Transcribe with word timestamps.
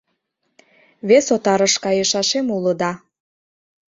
Вес 1.07 1.25
отарыш 1.35 1.73
кайышашем 1.83 2.47
уло 2.55 2.73
да... 2.81 2.91